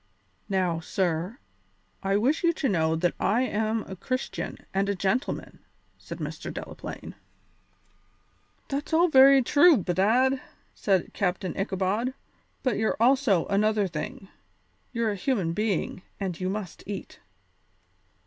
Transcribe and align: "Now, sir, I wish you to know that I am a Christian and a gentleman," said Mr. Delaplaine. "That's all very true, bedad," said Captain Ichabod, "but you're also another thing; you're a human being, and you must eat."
"Now, 0.49 0.79
sir, 0.79 1.37
I 2.01 2.17
wish 2.17 2.43
you 2.43 2.53
to 2.53 2.67
know 2.67 2.95
that 2.95 3.13
I 3.19 3.43
am 3.43 3.83
a 3.83 3.95
Christian 3.95 4.57
and 4.73 4.89
a 4.89 4.95
gentleman," 4.95 5.59
said 5.99 6.17
Mr. 6.17 6.51
Delaplaine. 6.51 7.13
"That's 8.67 8.93
all 8.93 9.09
very 9.09 9.43
true, 9.43 9.77
bedad," 9.77 10.41
said 10.73 11.13
Captain 11.13 11.53
Ichabod, 11.55 12.15
"but 12.63 12.77
you're 12.79 12.97
also 12.99 13.45
another 13.45 13.87
thing; 13.87 14.27
you're 14.91 15.11
a 15.11 15.15
human 15.15 15.53
being, 15.53 16.01
and 16.19 16.39
you 16.39 16.49
must 16.49 16.81
eat." 16.87 17.19